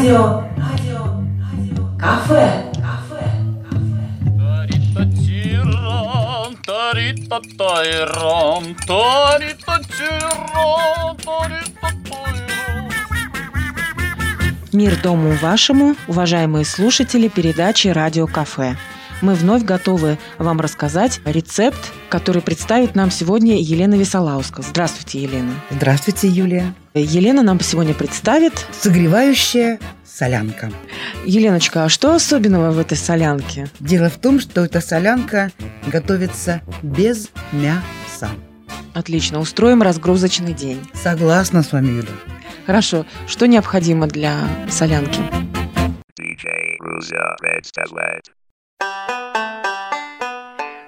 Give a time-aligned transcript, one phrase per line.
[0.00, 0.44] Радио.
[0.56, 1.04] Радио.
[1.52, 1.98] Радио.
[1.98, 2.64] Кафе.
[2.76, 3.30] Кафе.
[14.72, 18.76] Мир дому вашему, уважаемые слушатели передачи «Радио Кафе».
[19.22, 24.62] Мы вновь готовы вам рассказать рецепт, который представит нам сегодня Елена Висолауска.
[24.62, 25.52] Здравствуйте, Елена.
[25.70, 26.74] Здравствуйте, Юлия.
[26.94, 28.66] Елена нам сегодня представит...
[28.72, 30.72] Согревающая солянка.
[31.24, 33.68] Еленочка, а что особенного в этой солянке?
[33.78, 35.52] Дело в том, что эта солянка
[35.86, 38.30] готовится без мяса.
[38.94, 40.80] Отлично, устроим разгрузочный день.
[40.94, 42.08] Согласна с вами, Юля.
[42.66, 44.36] Хорошо, что необходимо для
[44.70, 45.20] солянки?
[46.18, 46.78] DJ
[47.42, 48.30] Red Satellite.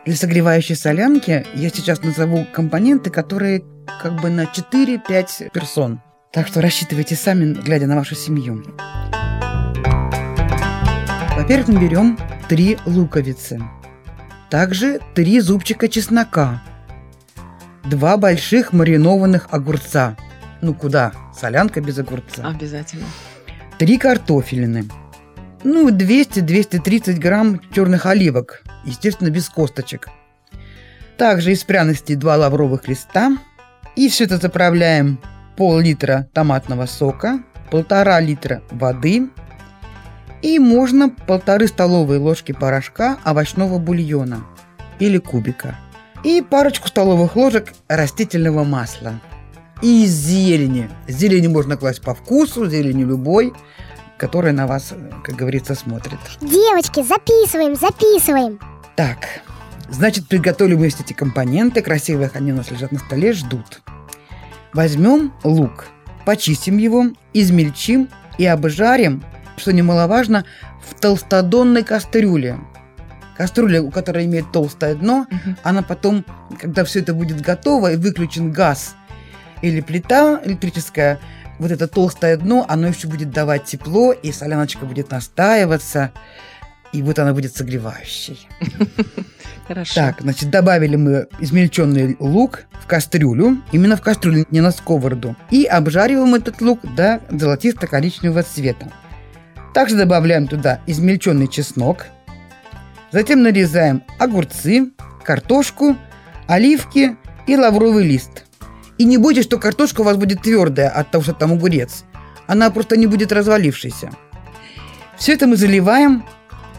[0.04, 3.62] Для согревающей солянки я сейчас назову компоненты, которые
[4.02, 6.00] как бы на 4-5 персон.
[6.32, 8.64] Так что рассчитывайте сами, глядя на вашу семью.
[11.36, 13.62] Во-первых, мы берем 3 луковицы.
[14.50, 16.64] Также 3 зубчика чеснока.
[17.84, 20.16] 2 больших маринованных огурца.
[20.62, 21.12] Ну куда?
[21.32, 22.48] Солянка без огурца.
[22.48, 23.06] Обязательно.
[23.78, 24.88] 3 картофелины.
[25.62, 30.08] Ну, 200-230 грамм черных оливок, естественно, без косточек.
[31.18, 33.36] Также из пряностей 2 лавровых листа.
[33.96, 35.20] И все это заправляем
[35.56, 39.28] пол-литра томатного сока, полтора литра воды
[40.42, 44.44] и можно полторы столовые ложки порошка овощного бульона
[44.98, 45.78] или кубика.
[46.24, 49.20] И парочку столовых ложек растительного масла.
[49.80, 50.90] И зелени.
[51.08, 53.52] Зелени можно класть по вкусу, зелени любой,
[54.18, 54.94] которая на вас,
[55.24, 56.18] как говорится, смотрит.
[56.40, 58.60] Девочки, записываем, записываем.
[58.96, 59.40] Так,
[59.88, 63.80] значит, приготовили мы эти компоненты, красиво их они у нас лежат на столе, ждут.
[64.72, 65.86] Возьмем лук,
[66.24, 69.22] почистим его, измельчим и обжарим,
[69.56, 70.44] что немаловажно,
[70.86, 72.58] в толстодонной кастрюле.
[73.36, 75.56] Кастрюля, у которой имеет толстое дно, Мгм.
[75.62, 76.24] она потом,
[76.60, 78.94] когда все это будет готово и выключен газ
[79.62, 81.18] или плита электрическая,
[81.58, 86.12] вот это толстое дно, оно еще будет давать тепло, и соляночка будет настаиваться,
[86.92, 88.46] и вот она будет согревающей.
[89.66, 89.94] Хорошо.
[89.94, 95.64] Так, значит, добавили мы измельченный лук в кастрюлю, именно в кастрюлю, не на сковороду, и
[95.64, 98.92] обжариваем этот лук до золотисто-коричневого цвета.
[99.72, 102.06] Также добавляем туда измельченный чеснок,
[103.10, 104.90] затем нарезаем огурцы,
[105.24, 105.96] картошку,
[106.46, 107.16] оливки
[107.46, 108.44] и лавровый лист.
[108.98, 112.04] И не бойтесь, что картошка у вас будет твердая от того, что там огурец.
[112.46, 114.10] Она просто не будет развалившейся.
[115.16, 116.24] Все это мы заливаем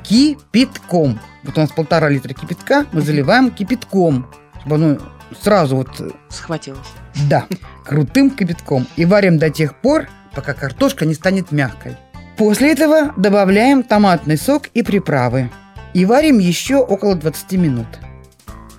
[0.04, 1.20] кипятком.
[1.44, 4.28] Вот у нас полтора литра кипятка, мы заливаем кипятком,
[4.62, 4.98] чтобы оно
[5.42, 6.88] сразу вот, э, Схватилась.
[7.30, 7.46] да,
[7.86, 8.88] крутым кипятком.
[8.96, 11.98] И варим до тех пор, пока картошка не станет мягкой.
[12.38, 15.50] После этого добавляем томатный сок и приправы.
[15.94, 17.88] И варим еще около 20 минут.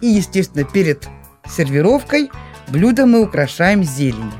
[0.01, 1.09] И, естественно, перед
[1.49, 2.31] сервировкой
[2.69, 4.33] блюдо мы украшаем зеленью.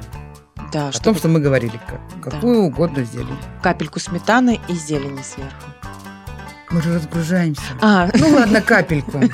[0.73, 3.39] Да, О чтобы том, что мы говорили, как- какую угодно зелень.
[3.63, 5.71] капельку сметаны и зелени сверху.
[6.75, 7.63] Мы же разгружаемся.
[7.81, 9.19] А, Ну ладно, капельку.
[9.21, 9.31] ладно,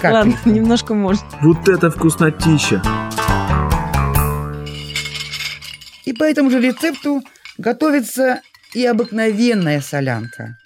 [0.00, 0.50] Капельку.
[0.50, 1.22] немножко может.
[1.40, 2.82] Вот это вкуснотища!
[6.04, 7.22] И по этому же рецепту
[7.58, 8.40] готовится
[8.72, 10.58] и обыкновенная солянка.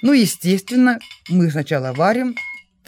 [0.00, 0.98] Ну, естественно,
[1.28, 2.36] мы сначала варим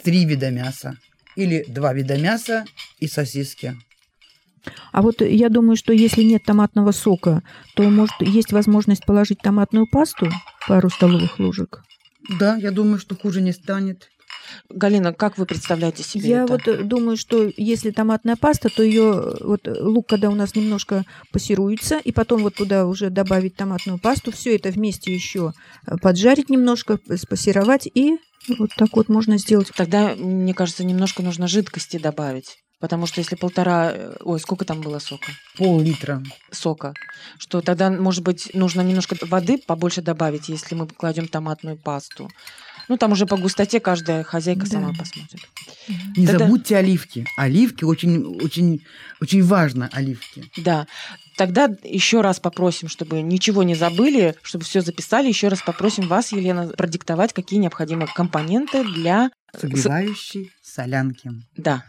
[0.03, 0.97] три вида мяса.
[1.35, 2.65] Или два вида мяса
[2.97, 3.77] и сосиски.
[4.91, 7.43] А вот я думаю, что если нет томатного сока,
[7.75, 10.31] то, может, есть возможность положить томатную пасту,
[10.67, 11.83] пару столовых ложек.
[12.29, 14.09] Да, я думаю, что хуже не станет.
[14.69, 16.53] Галина, как вы представляете себе Я это?
[16.53, 20.55] вот э, думаю, что если томатная паста, то ее вот э, лук, когда у нас
[20.55, 25.53] немножко пассируется, и потом вот туда уже добавить томатную пасту, все это вместе еще
[25.85, 28.17] э, поджарить немножко, э, спассеровать, и
[28.57, 29.71] вот так вот можно сделать.
[29.75, 32.57] Тогда, мне кажется, немножко нужно жидкости добавить.
[32.83, 33.91] Потому что если полтора...
[33.93, 35.31] э, Ой, сколько там было сока?
[35.55, 36.21] Пол-литра.
[36.51, 36.93] Сока.
[37.37, 42.29] Что тогда, может быть, нужно немножко воды побольше добавить, если мы кладем томатную пасту.
[42.89, 44.67] Ну, там уже по густоте каждая хозяйка Да.
[44.71, 45.39] сама посмотрит.
[46.17, 47.25] Не Тогда- забудьте оливки.
[47.37, 48.83] Оливки очень, очень,
[49.21, 50.51] очень важно, оливки.
[50.57, 50.85] Да.
[51.37, 55.29] Тогда еще раз попросим, чтобы ничего не забыли, чтобы все записали.
[55.29, 59.31] Еще раз попросим вас, Елена, продиктовать, какие необходимы компоненты для...
[59.57, 61.31] Согревающей солянки.
[61.55, 61.85] Да.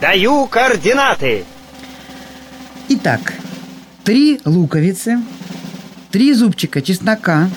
[0.00, 1.44] Даю координаты.
[2.88, 3.34] Итак,
[4.02, 5.18] три луковицы,
[6.10, 7.50] три зубчика чеснока,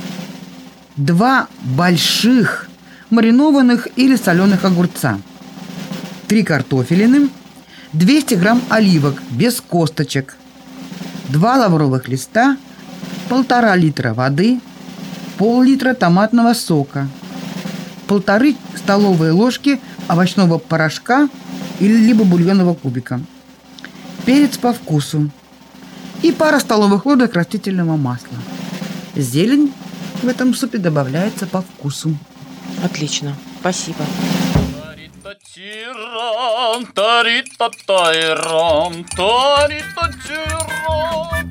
[0.98, 2.70] два больших
[3.10, 5.20] маринованных или соленых огурца,
[6.28, 7.30] три картофелины,
[7.94, 10.36] 200 грамм оливок без косточек,
[11.30, 12.58] два лавровых листа
[13.30, 14.60] полтора литра воды,
[15.38, 17.08] пол-литра томатного сока,
[18.06, 19.80] полторы столовые ложки
[20.10, 21.30] овощного порошка
[21.80, 23.20] или либо бульонного кубика,
[24.26, 25.30] перец по вкусу
[26.22, 28.38] и пара столовых ложек растительного масла.
[29.16, 29.74] Зелень
[30.22, 32.16] в этом супе добавляется по вкусу.
[32.84, 33.36] Отлично.
[33.60, 34.06] Спасибо.
[35.24, 41.43] Таритатирам, таритатайрам, таритатирам,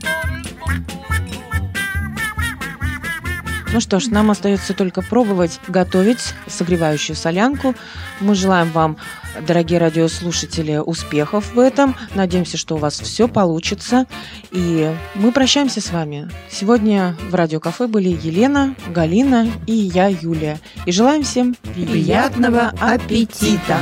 [3.73, 7.75] Ну что ж, нам остается только пробовать готовить согревающую солянку.
[8.21, 8.99] Мы желаем вам,
[9.47, 11.97] дорогие радиослушатели, успехов в этом.
[12.15, 14.07] Надеемся, что у вас все получится.
[14.51, 16.29] И мы прощаемся с вами.
[16.51, 20.61] Сегодня в радиокафе были Елена, Галина и я, Юлия.
[20.85, 23.79] И желаем всем Приятного аппетита!